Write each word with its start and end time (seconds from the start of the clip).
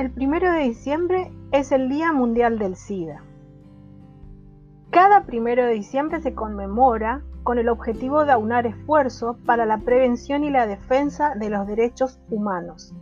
El 0.00 0.10
primero 0.10 0.50
de 0.50 0.60
diciembre 0.60 1.30
es 1.52 1.72
el 1.72 1.90
Día 1.90 2.10
Mundial 2.10 2.58
del 2.58 2.74
SIDA. 2.74 3.22
Cada 4.88 5.26
primero 5.26 5.66
de 5.66 5.74
diciembre 5.74 6.22
se 6.22 6.34
conmemora 6.34 7.20
con 7.42 7.58
el 7.58 7.68
objetivo 7.68 8.24
de 8.24 8.32
aunar 8.32 8.64
esfuerzos 8.64 9.36
para 9.44 9.66
la 9.66 9.76
prevención 9.76 10.42
y 10.42 10.48
la 10.48 10.66
defensa 10.66 11.34
de 11.34 11.50
los 11.50 11.66
derechos 11.66 12.18
humanos. 12.30 12.94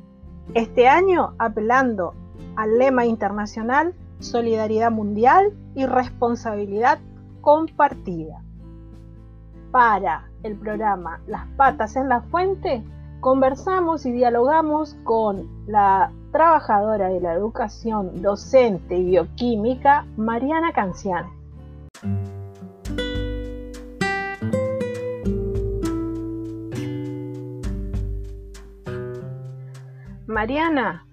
Este 0.55 0.89
año 0.89 1.35
apelando 1.39 2.15
al 2.57 2.79
lema 2.79 3.07
internacional 3.07 3.95
Solidaridad 4.19 4.91
Mundial 4.91 5.57
y 5.77 5.87
Responsabilidad 5.87 6.99
Compartida. 7.43 8.43
Para 9.71 10.29
el 10.43 10.57
programa 10.57 11.21
Las 11.29 11.47
Patas 11.57 11.95
en 11.95 12.09
la 12.09 12.23
Fuente, 12.23 12.83
conversamos 13.21 14.05
y 14.05 14.11
dialogamos 14.11 14.97
con 15.05 15.47
la 15.69 16.11
trabajadora 16.33 17.09
de 17.09 17.21
la 17.21 17.33
educación 17.35 18.23
docente 18.23 18.97
y 18.97 19.05
bioquímica 19.05 20.07
Mariana 20.17 20.73
Cancian. 20.73 21.27
Mariana, 30.27 31.07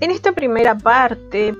en 0.00 0.10
esta 0.10 0.32
primera 0.32 0.76
parte 0.78 1.54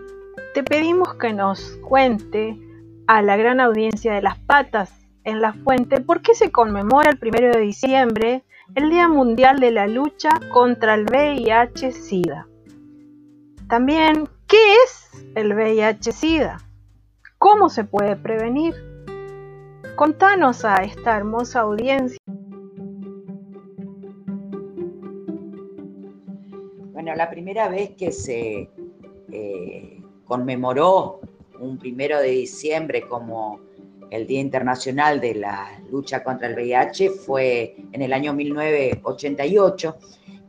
te 0.55 0.63
pedimos 0.63 1.15
que 1.15 1.33
nos 1.33 1.77
cuente 1.89 2.59
a 3.07 3.23
la 3.23 3.37
gran 3.37 3.61
audiencia 3.61 4.15
de 4.15 4.23
las 4.23 4.39
patas 4.39 4.95
en 5.25 5.41
la 5.41 5.53
fuente 5.53 6.01
por 6.01 6.23
qué 6.23 6.35
se 6.35 6.51
conmemora 6.51 7.11
el 7.11 7.19
primero 7.19 7.51
de 7.51 7.61
diciembre 7.61 8.45
el 8.75 8.89
Día 8.89 9.09
Mundial 9.09 9.61
de 9.61 9.71
la 9.71 9.87
Lucha 9.87 10.31
contra 10.51 10.95
el 10.95 11.05
VIH-Sida. 11.05 12.47
También, 13.73 14.29
¿qué 14.49 14.75
es 14.85 15.09
el 15.35 15.55
VIH-Sida? 15.55 16.59
¿Cómo 17.39 17.71
se 17.71 17.85
puede 17.85 18.17
prevenir? 18.17 18.75
Contanos 19.97 20.67
a 20.67 20.85
esta 20.85 21.17
hermosa 21.17 21.61
audiencia. 21.61 22.19
Bueno, 26.93 27.15
la 27.15 27.31
primera 27.31 27.71
vez 27.71 27.93
que 27.97 28.13
se 28.13 28.69
eh, 29.33 30.03
conmemoró 30.27 31.21
un 31.59 31.79
primero 31.79 32.21
de 32.21 32.29
diciembre 32.29 33.09
como 33.09 33.59
el 34.11 34.27
Día 34.27 34.41
Internacional 34.41 35.19
de 35.19 35.37
la 35.37 35.83
Lucha 35.91 36.23
contra 36.23 36.49
el 36.49 36.57
VIH 36.57 37.09
fue 37.09 37.75
en 37.93 38.03
el 38.03 38.13
año 38.13 38.35
1988 38.35 39.97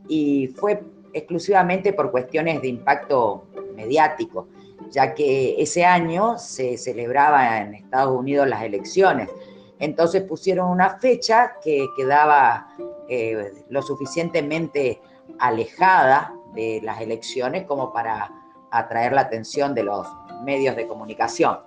y 0.08 0.48
fue 0.48 0.82
exclusivamente 1.14 1.92
por 1.92 2.10
cuestiones 2.10 2.60
de 2.60 2.68
impacto 2.68 3.44
mediático, 3.74 4.48
ya 4.90 5.14
que 5.14 5.60
ese 5.60 5.84
año 5.84 6.38
se 6.38 6.76
celebraba 6.76 7.60
en 7.60 7.74
Estados 7.74 8.18
Unidos 8.18 8.48
las 8.48 8.62
elecciones. 8.62 9.30
Entonces 9.78 10.22
pusieron 10.22 10.70
una 10.70 10.98
fecha 10.98 11.54
que 11.62 11.86
quedaba 11.96 12.68
eh, 13.08 13.52
lo 13.70 13.82
suficientemente 13.82 15.00
alejada 15.38 16.34
de 16.54 16.80
las 16.82 17.00
elecciones 17.00 17.64
como 17.64 17.92
para 17.92 18.30
atraer 18.70 19.12
la 19.12 19.22
atención 19.22 19.74
de 19.74 19.84
los 19.84 20.06
medios 20.44 20.76
de 20.76 20.86
comunicación. 20.86 21.58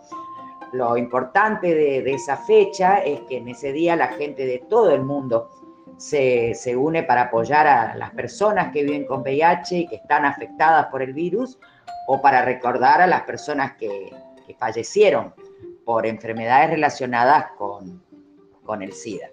Lo 0.73 0.97
importante 0.97 1.73
de, 1.73 1.99
esa 2.11 2.37
fecha 2.37 2.97
es 2.97 3.21
que 3.21 3.37
en 3.37 3.47
ese 3.47 3.71
día 3.71 3.95
la 3.95 4.09
gente 4.09 4.45
de 4.45 4.59
todo 4.59 4.91
el 4.91 5.03
mundo 5.03 5.49
se, 5.97 6.75
une 6.75 7.03
para 7.03 7.23
apoyar 7.23 7.67
a 7.67 7.95
las 7.95 8.11
personas 8.11 8.71
que 8.71 8.83
viven 8.83 9.05
con 9.05 9.21
VIH 9.21 9.77
y 9.77 9.87
que 9.87 9.95
están 9.95 10.25
afectadas 10.25 10.87
por 10.87 11.01
el 11.01 11.13
virus 11.13 11.57
o 12.07 12.21
para 12.21 12.43
recordar 12.43 13.01
a 13.01 13.07
las 13.07 13.23
personas 13.23 13.73
que, 13.73 14.11
fallecieron 14.57 15.33
por 15.83 16.07
enfermedades 16.07 16.69
relacionadas 16.69 17.47
con, 17.57 18.01
con 18.63 18.81
el 18.81 18.93
SIDA. 18.93 19.29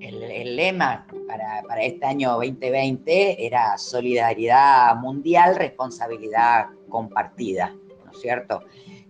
el, 0.00 0.56
lema 0.56 1.06
para, 1.26 1.82
este 1.82 2.06
año 2.06 2.32
2020 2.32 3.46
era 3.46 3.76
solidaridad 3.78 4.96
mundial, 4.96 5.56
responsabilidad 5.56 6.68
compartida, 6.88 7.74
¿no 8.04 8.12
es 8.12 8.20
cierto? 8.20 8.62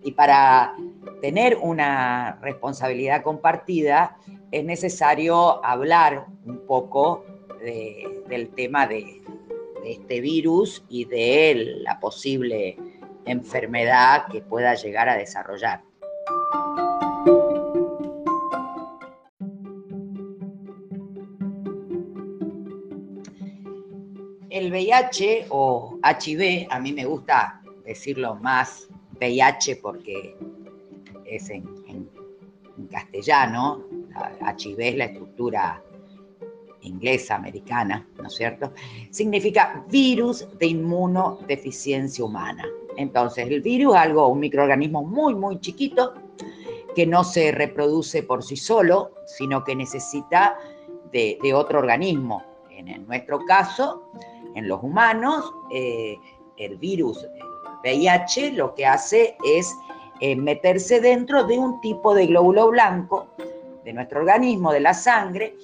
Y 0.02 0.12
para 0.12 0.74
tener 1.20 1.56
una 1.56 2.38
responsabilidad 2.40 3.22
compartida 3.22 4.16
es 4.50 4.64
necesario 4.64 5.64
hablar 5.64 6.26
un 6.44 6.60
poco 6.66 7.24
del 7.60 8.50
tema 8.50 8.86
de, 8.86 9.20
de 9.82 9.92
este 9.92 10.20
virus 10.20 10.84
y 10.88 11.04
de 11.06 11.78
la 11.82 11.98
posible 11.98 12.76
enfermedad 13.24 14.26
que 14.30 14.40
pueda 14.40 14.74
llegar 14.74 15.08
a 15.08 15.16
desarrollar. 15.16 15.82
el 24.58 24.72
VIH 24.72 25.46
o 25.50 25.98
HIV, 26.02 26.66
a 26.70 26.80
mí 26.80 26.92
me 26.92 27.04
gusta 27.04 27.62
decirlo 27.88 28.34
más 28.36 28.86
VIH 29.18 29.76
porque 29.76 30.36
es 31.24 31.48
en, 31.50 31.66
castellano, 32.92 33.82
HIV 34.40 34.78
es 34.78 34.96
la 34.96 35.04
estructura 35.06 35.82
inglesa, 36.82 37.34
americana, 37.34 38.06
¿no 38.18 38.28
es 38.28 38.34
cierto? 38.34 38.72
Significa 39.10 39.84
virus 39.90 40.46
de 40.58 40.66
inmunodeficiencia 40.66 42.24
humana. 42.24 42.64
Entonces, 42.96 43.48
el 43.48 43.62
virus 43.62 43.94
es 43.94 44.00
algo, 44.00 44.28
un 44.28 44.38
microorganismo 44.38 45.02
muy, 45.02 45.34
muy 45.34 45.58
chiquito 45.60 46.14
que 46.94 47.04
no 47.04 47.24
se 47.24 47.50
reproduce 47.50 48.22
por 48.22 48.44
sí 48.44 48.56
solo, 48.56 49.10
sino 49.26 49.64
que 49.64 49.74
necesita 49.74 50.56
de, 51.10 51.38
otro 51.52 51.80
organismo. 51.80 52.44
En 52.70 53.06
nuestro 53.06 53.44
caso, 53.44 54.04
en 54.54 54.68
los 54.68 54.82
humanos, 54.82 55.52
eh, 55.72 56.16
el 56.58 56.76
virus, 56.76 57.26
VIH, 57.82 58.52
lo 58.52 58.74
que 58.74 58.86
hace 58.86 59.36
es 59.44 59.74
eh, 60.20 60.36
meterse 60.36 61.00
dentro 61.00 61.44
de 61.44 61.58
un 61.58 61.80
tipo 61.80 62.14
de 62.14 62.26
glóbulo 62.26 62.68
blanco 62.68 63.28
de 63.84 63.92
nuestro 63.92 64.20
organismo, 64.20 64.72
de 64.72 64.80
la 64.80 64.94
sangre. 64.94 65.54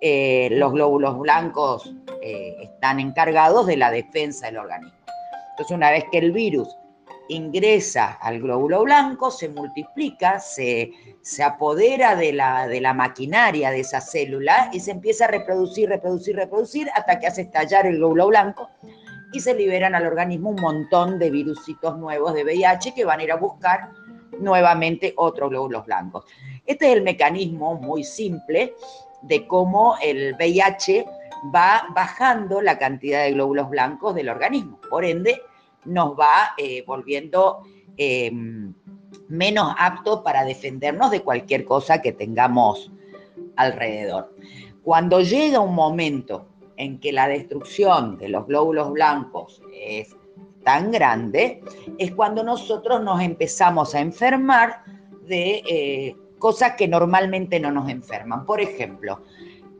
Eh, 0.00 0.48
los 0.52 0.72
glóbulos 0.72 1.18
blancos 1.18 1.94
están 2.22 3.00
encargados 3.00 3.66
de 3.66 3.76
la 3.76 3.90
defensa 3.90 4.46
del 4.46 4.58
organismo. 4.58 4.98
Entonces, 5.50 5.76
una 5.76 5.90
vez 5.90 6.04
que 6.10 6.18
el 6.18 6.32
virus 6.32 6.68
ingresa 7.30 8.18
al 8.20 8.40
glóbulo 8.40 8.82
blanco, 8.82 9.30
se 9.30 9.48
multiplica, 9.48 10.40
se, 10.40 10.90
se 11.22 11.42
apodera 11.42 12.16
de 12.16 12.32
la, 12.32 12.66
de 12.66 12.80
la, 12.80 12.92
maquinaria 12.92 13.70
de 13.70 13.80
esa 13.80 14.00
célula 14.00 14.70
y 14.72 14.80
se 14.80 14.90
empieza 14.90 15.24
a 15.24 15.28
reproducir, 15.28 15.88
reproducir, 15.88 16.36
reproducir 16.36 16.90
hasta 16.94 17.18
que 17.18 17.26
hace 17.26 17.42
estallar 17.42 17.86
el 17.86 17.96
glóbulo 17.96 18.28
blanco 18.28 18.68
y 19.32 19.40
se 19.40 19.54
liberan 19.54 19.94
al 19.94 20.06
organismo 20.06 20.50
un 20.50 20.60
montón 20.60 21.18
de 21.18 21.30
virusitos 21.30 21.98
nuevos 21.98 22.34
de 22.34 22.44
VIH 22.44 22.94
que 22.94 23.04
van 23.04 23.20
a 23.20 23.24
ir 23.24 23.32
a 23.32 23.36
buscar 23.36 23.90
nuevamente 24.38 25.14
otros 25.16 25.50
glóbulos 25.50 25.86
blancos. 25.86 26.24
Este 26.66 26.90
es 26.90 26.96
el 26.96 27.02
mecanismo 27.02 27.74
muy 27.74 28.04
simple 28.04 28.74
de 29.22 29.46
cómo 29.46 29.96
el 30.02 30.34
VIH 30.34 31.06
va 31.54 31.86
bajando 31.94 32.60
la 32.60 32.78
cantidad 32.78 33.24
de 33.24 33.32
glóbulos 33.32 33.70
blancos 33.70 34.14
del 34.14 34.28
organismo. 34.28 34.78
Por 34.88 35.04
ende, 35.04 35.40
nos 35.84 36.18
va 36.18 36.54
eh, 36.58 36.84
volviendo 36.86 37.62
em, 37.96 38.74
menos 39.28 39.74
apto 39.78 40.22
para 40.22 40.44
defendernos 40.44 41.10
de 41.10 41.22
cualquier 41.22 41.64
cosa 41.64 42.02
que 42.02 42.12
tengamos 42.12 42.90
alrededor. 43.56 44.34
Cuando 44.82 45.20
llega 45.20 45.60
un 45.60 45.74
momento 45.74 46.46
en 46.80 46.98
que 46.98 47.12
la 47.12 47.28
destrucción 47.28 48.16
de 48.16 48.28
los 48.28 48.46
glóbulos 48.46 48.90
blancos 48.92 49.62
es 49.74 50.16
tan 50.64 50.90
grande, 50.90 51.62
es 51.98 52.12
cuando 52.12 52.42
nosotros 52.42 53.02
nos 53.02 53.20
empezamos 53.20 53.94
a 53.94 54.00
enfermar 54.00 54.82
de 55.26 55.62
eh, 55.68 56.16
cosas 56.38 56.72
que 56.76 56.88
normalmente 56.88 57.60
no 57.60 57.70
nos 57.70 57.88
enferman. 57.88 58.46
Por 58.46 58.60
ejemplo, 58.60 59.20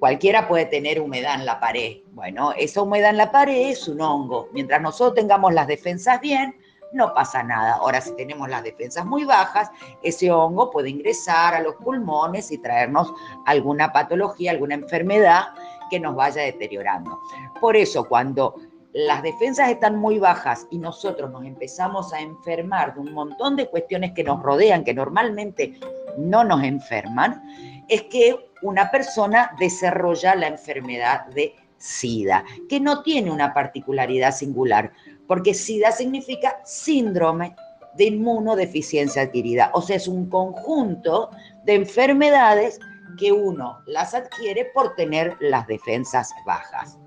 Cualquiera 0.01 0.49
puede 0.49 0.65
tener 0.65 0.99
humedad 0.99 1.35
en 1.35 1.45
la 1.45 1.61
pared. 1.61 1.99
Bueno, 2.13 2.55
esa 2.57 2.81
humedad 2.81 3.11
en 3.11 3.19
la 3.19 3.31
pared 3.31 3.69
es 3.69 3.87
un 3.87 4.01
hongo. 4.01 4.49
Mientras 4.55 4.81
nosotros 4.81 5.15
tengamos 5.15 5.53
las 5.53 5.67
defensas 5.67 6.23
bien, 6.23 6.55
no 6.95 7.13
pasa 7.13 7.43
nada. 7.43 7.75
Ahora, 7.75 8.01
si 8.01 8.17
tenemos 8.17 8.49
las 8.49 8.63
defensas 8.63 9.05
muy 9.05 9.25
bajas, 9.25 9.71
ese 10.03 10.31
hongo 10.33 10.71
puede 10.71 10.89
ingresar 10.89 11.55
a 11.55 11.61
los 11.61 11.75
pulmones 11.77 12.51
y 12.51 12.57
traernos 12.57 13.13
alguna 13.45 13.93
patología, 13.93 14.53
alguna 14.53 14.77
enfermedad 14.77 15.49
que 15.91 16.01
nos 16.01 16.15
vaya 16.15 16.43
deteriorando. 16.43 17.19
Por 17.61 17.77
eso, 17.77 18.09
cuando 18.09 18.55
las 18.93 19.23
defensas 19.23 19.71
están 19.71 19.97
muy 19.97 20.19
bajas 20.19 20.67
y 20.71 20.79
nosotros 20.79 21.31
nos 21.31 21.45
empezamos 21.45 22.13
a 22.13 22.21
enfermar 22.21 22.95
de 22.95 23.01
un 23.01 23.13
montón 23.13 23.57
de 23.57 23.69
cuestiones 23.69 24.13
que 24.13 24.25
nos 24.25 24.43
rodean, 24.43 24.85
que 24.85 24.95
normalmente 24.95 25.79
no 26.17 26.43
nos 26.45 26.65
enferman, 26.65 27.43
es 27.89 28.03
que 28.05 28.37
una 28.63 28.91
persona 28.91 29.53
desarrolla 29.59 30.35
la 30.35 30.49
enfermedad 30.49 31.27
de 31.27 31.55
SIDA, 31.79 32.45
que 32.69 32.81
no 32.81 33.03
tiene 33.03 33.31
una 33.31 33.55
particularidad 33.55 34.33
singular, 34.33 34.93
porque 35.27 35.55
SIDA 35.55 35.93
significa 35.93 36.61
síndrome 36.65 37.55
de 37.97 38.05
inmunodeficiencia 38.05 39.23
adquirida, 39.23 39.71
o 39.75 39.83
sea, 39.83 39.97
es 39.97 40.09
un 40.09 40.29
conjunto 40.29 41.31
de 41.65 41.75
enfermedades 41.75 42.79
que 43.19 43.33
uno 43.33 43.79
las 43.87 44.15
adquiere 44.15 44.71
por 44.75 44.95
tener 44.95 45.37
las 45.41 45.67
defensas 45.67 46.33
bajas. 46.47 46.99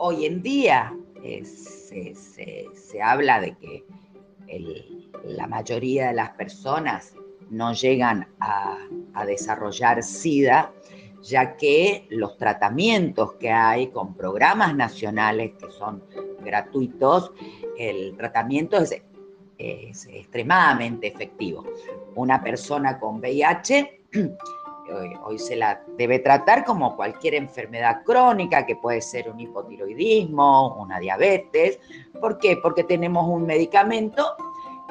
Hoy 0.00 0.26
en 0.26 0.42
día 0.42 0.94
eh, 1.22 1.44
se, 1.44 3.02
habla 3.02 3.40
de 3.40 3.56
que 3.56 3.84
la 5.24 5.46
mayoría 5.46 6.08
de 6.08 6.14
las 6.14 6.30
personas 6.30 7.14
no 7.50 7.72
llegan 7.72 8.26
a, 8.40 8.78
desarrollar 9.26 10.02
SIDA, 10.02 10.72
ya 11.22 11.56
que 11.56 12.06
los 12.10 12.36
tratamientos 12.36 13.34
que 13.34 13.50
hay 13.50 13.88
con 13.88 14.14
programas 14.14 14.74
nacionales 14.74 15.52
que 15.58 15.70
son 15.70 16.02
gratuitos, 16.44 17.32
el 17.76 18.16
tratamiento 18.16 18.78
es, 18.78 19.02
extremadamente 19.58 21.08
efectivo. 21.08 21.64
Una 22.14 22.40
persona 22.40 22.98
con 22.98 23.18
VIH 23.18 24.02
hoy, 25.24 25.38
se 25.38 25.56
la 25.56 25.82
debe 25.96 26.18
tratar 26.18 26.64
como 26.64 26.96
cualquier 26.96 27.34
enfermedad 27.34 28.02
crónica, 28.04 28.64
que 28.64 28.76
puede 28.76 29.00
ser 29.00 29.28
un 29.30 29.40
hipotiroidismo, 29.40 30.76
una 30.76 30.98
diabetes. 30.98 31.78
¿Por 32.20 32.38
qué? 32.38 32.56
Porque 32.56 32.84
tenemos 32.84 33.26
un 33.28 33.46
medicamento 33.46 34.36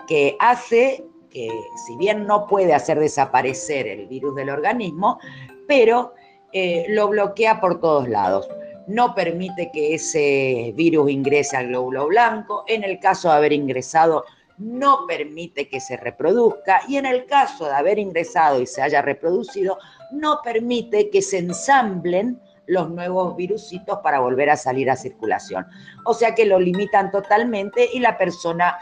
que 0.07 0.35
hace 0.39 1.05
que, 1.29 1.49
si 1.85 1.97
bien 1.97 2.25
no 2.25 2.47
puede 2.47 2.73
hacer 2.73 2.99
desaparecer 2.99 3.87
el 3.87 4.07
virus 4.07 4.35
del 4.35 4.49
organismo, 4.49 5.19
pero 5.67 6.13
eh, 6.53 6.85
lo 6.89 7.09
bloquea 7.09 7.59
por 7.59 7.79
todos 7.79 8.07
lados. 8.07 8.47
No 8.87 9.13
permite 9.13 9.69
que 9.71 9.95
ese 9.95 10.73
virus 10.75 11.11
ingrese 11.11 11.57
al 11.57 11.67
glóbulo 11.67 12.07
blanco. 12.07 12.63
En 12.67 12.83
el 12.83 12.99
caso 12.99 13.29
de 13.29 13.35
haber 13.35 13.51
ingresado, 13.51 14.23
no 14.57 15.05
permite 15.07 15.69
que 15.69 15.79
se 15.79 15.97
reproduzca 15.97 16.81
y 16.87 16.97
en 16.97 17.05
el 17.05 17.25
caso 17.25 17.65
de 17.65 17.73
haber 17.73 17.99
ingresado 17.99 18.61
y 18.61 18.65
se 18.65 18.81
haya 18.81 19.01
reproducido, 19.01 19.77
no 20.11 20.39
permite 20.43 21.09
que 21.09 21.21
se 21.21 21.39
ensamblen 21.39 22.39
los 22.65 22.89
nuevos 22.89 23.35
virusitos 23.35 23.99
para 23.99 24.19
volver 24.19 24.49
a 24.49 24.57
salir 24.57 24.89
a 24.89 24.95
circulación. 24.95 25.65
O 26.05 26.13
sea 26.13 26.33
que 26.33 26.45
lo 26.45 26.59
limitan 26.59 27.11
totalmente 27.11 27.89
y 27.93 27.99
la 27.99 28.17
persona 28.17 28.77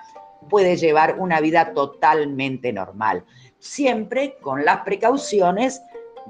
puede 0.49 0.77
llevar 0.77 1.19
una 1.19 1.39
vida 1.39 1.73
totalmente 1.73 2.71
normal, 2.71 3.25
siempre 3.59 4.37
con 4.41 4.63
las 4.63 4.81
precauciones 4.81 5.81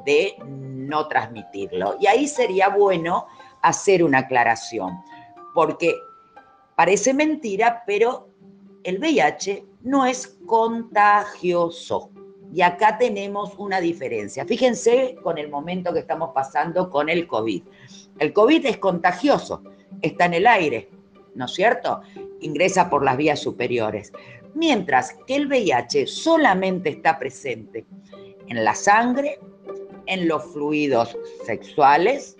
de 0.03 0.35
no 0.45 1.07
transmitirlo. 1.07 1.95
Y 1.99 2.07
ahí 2.07 2.27
sería 2.27 2.69
bueno 2.69 3.27
hacer 3.61 4.03
una 4.03 4.19
aclaración, 4.19 4.93
porque 5.53 5.95
parece 6.75 7.13
mentira, 7.13 7.83
pero 7.85 8.29
el 8.83 8.99
VIH 8.99 9.65
no 9.81 10.05
es 10.05 10.37
contagioso. 10.45 12.11
Y 12.53 12.61
acá 12.61 12.97
tenemos 12.97 13.53
una 13.57 13.81
diferencia. 13.81 14.45
Fíjense 14.45 15.15
con 15.23 15.37
el 15.37 15.49
momento 15.49 15.91
que 15.91 15.99
estamos 15.99 16.29
pasando 16.33 16.89
con 16.89 17.09
el 17.09 17.27
COVID. 17.27 17.63
El 18.19 18.33
COVID 18.33 18.65
es 18.65 18.77
contagioso, 18.77 19.63
está 20.01 20.25
en 20.25 20.35
el 20.35 20.47
aire, 20.47 20.89
¿no 21.33 21.45
es 21.45 21.53
cierto? 21.53 22.01
Ingresa 22.41 22.89
por 22.89 23.03
las 23.03 23.17
vías 23.17 23.39
superiores. 23.39 24.13
Mientras 24.53 25.17
que 25.27 25.35
el 25.35 25.47
VIH 25.47 26.07
solamente 26.07 26.89
está 26.89 27.19
presente 27.19 27.85
en 28.47 28.63
la 28.63 28.75
sangre, 28.75 29.39
en 30.07 30.27
los 30.27 30.43
fluidos 30.53 31.17
sexuales 31.45 32.37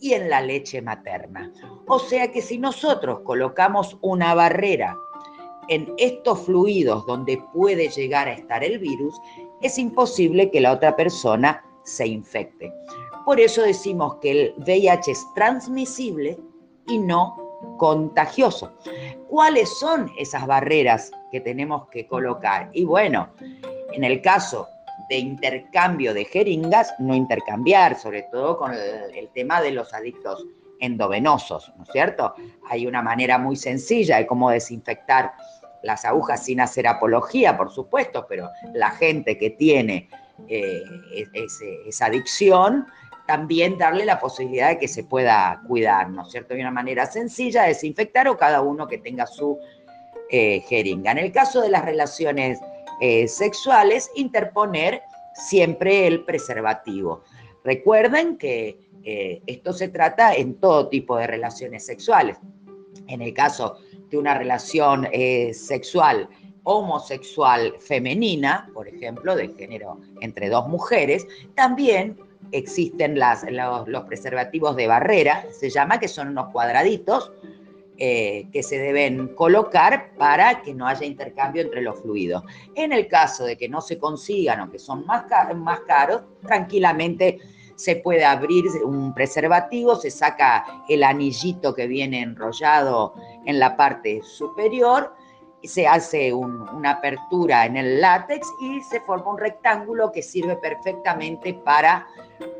y 0.00 0.14
en 0.14 0.28
la 0.28 0.40
leche 0.40 0.82
materna. 0.82 1.52
O 1.86 1.98
sea 1.98 2.30
que 2.32 2.42
si 2.42 2.58
nosotros 2.58 3.20
colocamos 3.20 3.96
una 4.00 4.34
barrera 4.34 4.96
en 5.68 5.92
estos 5.96 6.40
fluidos 6.40 7.06
donde 7.06 7.42
puede 7.52 7.88
llegar 7.88 8.28
a 8.28 8.32
estar 8.32 8.64
el 8.64 8.78
virus, 8.78 9.14
es 9.62 9.78
imposible 9.78 10.50
que 10.50 10.60
la 10.60 10.72
otra 10.72 10.96
persona 10.96 11.64
se 11.84 12.06
infecte. 12.06 12.72
Por 13.24 13.38
eso 13.38 13.62
decimos 13.62 14.16
que 14.16 14.30
el 14.32 14.54
VIH 14.58 15.12
es 15.12 15.26
transmisible 15.34 16.38
y 16.88 16.98
no 16.98 17.36
contagioso. 17.78 18.72
¿Cuáles 19.28 19.68
son 19.78 20.10
esas 20.18 20.46
barreras 20.46 21.12
que 21.30 21.40
tenemos 21.40 21.88
que 21.88 22.06
colocar? 22.06 22.70
Y 22.72 22.84
bueno, 22.84 23.28
en 23.92 24.02
el 24.02 24.20
caso 24.20 24.66
de 25.08 25.18
intercambio 25.18 26.14
de 26.14 26.24
jeringas, 26.24 26.94
no 26.98 27.14
intercambiar, 27.14 27.98
sobre 27.98 28.22
todo 28.24 28.56
con 28.56 28.72
el, 28.72 29.28
tema 29.34 29.60
de 29.60 29.72
los 29.72 29.92
adictos 29.92 30.46
endovenosos, 30.80 31.72
¿no 31.76 31.84
es 31.84 31.90
cierto? 31.90 32.34
Hay 32.68 32.86
una 32.86 33.02
manera 33.02 33.38
muy 33.38 33.56
sencilla 33.56 34.18
de 34.18 34.26
cómo 34.26 34.50
desinfectar 34.50 35.32
las 35.82 36.04
agujas 36.04 36.44
sin 36.44 36.60
hacer 36.60 36.86
apología, 36.86 37.56
por 37.56 37.70
supuesto, 37.70 38.26
pero 38.28 38.48
la 38.72 38.90
gente 38.90 39.38
que 39.38 39.50
tiene 39.50 40.08
eh, 40.48 40.82
esa 41.86 42.06
adicción, 42.06 42.86
también 43.26 43.78
darle 43.78 44.04
la 44.04 44.18
posibilidad 44.18 44.68
de 44.70 44.78
que 44.78 44.88
se 44.88 45.04
pueda 45.04 45.60
cuidar, 45.66 46.10
¿no 46.10 46.22
es 46.22 46.32
cierto? 46.32 46.54
De 46.54 46.60
una 46.60 46.70
manera 46.70 47.06
sencilla, 47.06 47.64
desinfectar 47.64 48.28
o 48.28 48.36
cada 48.36 48.60
uno 48.60 48.86
que 48.88 48.98
tenga 48.98 49.26
su 49.26 49.58
eh, 50.30 50.60
jeringa. 50.68 51.12
En 51.12 51.18
el 51.18 51.32
caso 51.32 51.60
de 51.60 51.70
las 51.70 51.84
relaciones 51.84 52.60
eh, 53.00 53.28
sexuales, 53.28 54.10
interponer 54.14 55.02
siempre 55.34 56.06
el 56.06 56.24
preservativo. 56.24 57.22
Recuerden 57.64 58.36
que 58.36 58.78
esto 59.04 59.72
se 59.72 59.88
trata 59.88 60.32
en 60.32 60.54
todo 60.60 60.88
tipo 60.88 61.16
de 61.16 61.26
relaciones 61.26 61.84
sexuales. 61.84 62.36
En 63.08 63.20
el 63.20 63.34
caso 63.34 63.78
de 64.12 64.18
una 64.18 64.34
relación 64.34 65.08
eh, 65.10 65.52
sexual 65.54 66.28
homosexual 66.64 67.74
femenina, 67.80 68.70
por 68.72 68.86
ejemplo, 68.86 69.34
de 69.34 69.48
género 69.48 69.98
entre 70.20 70.48
dos 70.48 70.68
mujeres, 70.68 71.26
también 71.56 72.16
existen 72.52 73.18
las, 73.18 73.44
los, 73.50 74.04
preservativos 74.04 74.76
de 74.76 74.86
barrera, 74.86 75.44
se 75.50 75.70
llama, 75.70 75.98
que 75.98 76.06
son 76.06 76.28
unos 76.28 76.50
cuadraditos 76.52 77.32
eh, 77.98 78.48
que 78.52 78.62
se 78.62 78.78
deben 78.78 79.34
colocar 79.34 80.14
para 80.16 80.62
que 80.62 80.74
no 80.74 80.86
haya 80.86 81.06
intercambio 81.06 81.62
entre 81.62 81.82
los 81.82 82.00
fluidos. 82.00 82.42
En 82.74 82.92
el 82.92 83.06
caso 83.06 83.44
de 83.44 83.56
que 83.56 83.68
no 83.68 83.80
se 83.80 83.98
consigan 83.98 84.60
o 84.60 84.70
que 84.70 84.78
son 84.78 85.04
más, 85.06 85.24
más 85.54 85.80
caros, 85.80 86.22
tranquilamente 86.42 87.38
se 87.76 87.96
puede 87.96 88.24
abrir 88.24 88.64
un 88.84 89.12
preservativo, 89.12 89.96
se 89.96 90.10
saca 90.10 90.84
el 90.88 91.02
anillito 91.02 91.74
que 91.74 91.86
viene 91.86 92.22
enrollado 92.22 93.14
en 93.44 93.58
la 93.58 93.76
parte 93.76 94.22
superior, 94.22 95.14
se 95.62 95.86
hace 95.86 96.32
una 96.32 96.92
apertura 96.92 97.66
en 97.66 97.76
el 97.76 98.00
látex 98.00 98.48
y 98.60 98.80
se 98.82 99.00
forma 99.00 99.30
un 99.30 99.38
rectángulo 99.38 100.10
que 100.10 100.22
sirve 100.22 100.56
perfectamente 100.56 101.54
para 101.54 102.06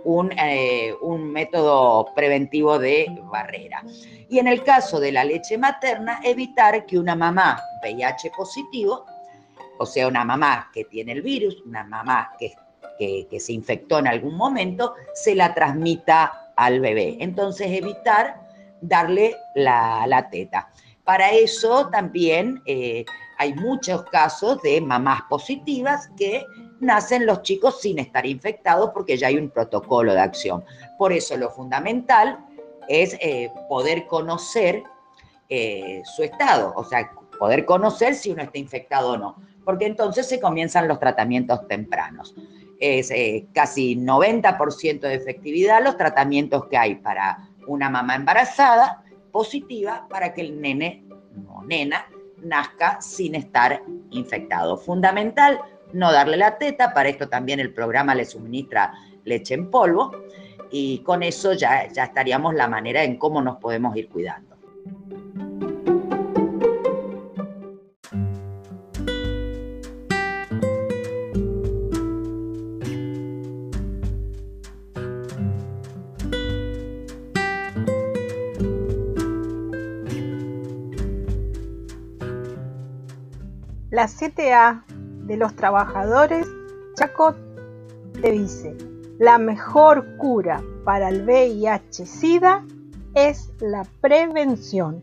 un, 0.05 0.33
eh, 0.39 0.95
un, 1.01 1.31
método 1.31 2.13
preventivo 2.15 2.79
de 2.79 3.07
barrera. 3.31 3.83
Y 4.29 4.39
en 4.39 4.49
el 4.49 4.63
caso 4.63 4.99
de 5.01 5.13
la 5.13 5.25
leche 5.25 5.59
materna, 5.59 6.21
evitar 6.25 6.87
que 6.87 6.99
una 6.99 7.15
mamá 7.15 7.61
VIH 7.83 8.31
positivo, 8.37 9.05
o 9.79 9.87
sea, 9.87 10.09
una 10.09 10.25
mamá 10.25 10.71
que 10.73 10.85
tiene 10.85 11.13
el 11.13 11.23
virus, 11.23 11.63
una 11.67 11.85
mamá 11.85 12.33
que 12.39 12.53
que, 12.99 13.41
se 13.41 13.53
infectó 13.53 13.99
en 13.99 14.07
algún 14.07 14.37
momento, 14.37 14.95
se 15.15 15.35
la 15.35 15.55
transmita 15.55 16.53
al 16.57 16.81
bebé. 16.81 17.17
Entonces, 17.21 17.69
evitar 17.71 18.41
darle 18.81 19.37
la, 19.55 20.29
teta. 20.31 20.71
Para 21.05 21.31
eso 21.31 21.89
también 21.91 22.63
eh, 22.67 23.05
hay 23.39 23.55
muchos 23.55 24.05
casos 24.05 24.61
de 24.63 24.81
mamás 24.81 25.23
positivas 25.29 26.11
que 26.17 26.45
nacen 26.83 27.25
los 27.25 27.43
chicos 27.43 27.81
sin 27.81 27.99
estar 27.99 28.27
infectados 28.27 28.91
porque 28.93 29.17
ya 29.17 29.29
hay 29.29 29.39
un 29.39 29.49
protocolo 29.49 30.13
de 30.13 30.21
acción. 30.21 30.65
Por 30.99 31.13
eso 31.13 31.37
lo 31.37 31.49
fundamental 31.51 32.45
es 32.89 33.17
eh, 33.21 33.51
poder 33.69 34.07
conocer 34.07 34.83
eh, 35.49 36.03
su 36.05 36.23
estado, 36.23 36.73
o 36.77 36.85
sea, 36.85 37.11
poder 37.39 37.65
conocer 37.65 38.15
si 38.15 38.31
uno 38.31 38.43
está 38.43 38.59
infectado 38.59 39.13
o 39.13 39.17
no, 39.17 39.37
porque 39.65 39.87
entonces 39.87 40.29
se 40.29 40.41
comienzan 40.41 40.89
los 40.89 40.99
tratamientos 40.99 41.67
tempranos 41.69 42.35
es 42.83 43.13
eh, 43.13 43.47
casi 43.55 43.95
90% 43.95 45.01
de 45.03 45.15
efectividad 45.15 45.85
los 45.85 45.97
tratamientos 45.97 46.67
que 46.67 46.77
hay 46.77 46.97
para 46.97 47.49
una 47.69 47.89
mamá 47.89 48.17
embarazada 48.17 49.05
positiva 49.31 50.09
para 50.11 50.35
que 50.35 50.41
el 50.41 50.61
nene 50.61 51.05
o 51.49 51.63
nena 51.63 52.05
nazca 52.43 53.01
sin 53.01 53.37
estar 53.37 53.83
infectado. 54.11 54.77
Fundamental, 54.77 55.61
no 55.93 56.13
darle 56.13 56.37
la 56.37 56.59
teta, 56.59 56.93
para 56.93 57.09
esto 57.09 57.29
también 57.29 57.61
el 57.61 57.73
programa 57.73 58.15
le 58.15 58.25
suministra 58.25 58.93
leche 59.25 59.55
en 59.55 59.71
polvo 59.71 60.11
y 60.71 60.99
con 61.01 61.23
eso 61.23 61.53
ya, 61.53 61.89
ya 61.93 62.05
estaríamos 62.05 62.55
la 62.55 62.69
manera 62.69 63.05
en 63.05 63.17
cómo 63.19 63.43
nos 63.43 63.59
podemos 63.59 63.97
ir 63.97 64.09
cuidando. 64.09 64.53
La 83.91 84.07
CTA 84.07 84.87
de 85.33 85.39
los 85.39 85.57
trabajadores 85.57 86.47
Chaco 86.95 87.35
te 88.21 88.33
dice, 88.33 88.77
la 89.19 89.39
mejor 89.39 90.19
cura 90.19 90.63
para 90.85 91.09
el 91.09 91.25
VIH-Sida 91.25 92.67
es 93.15 93.51
la 93.59 93.87
prevención. 94.03 95.01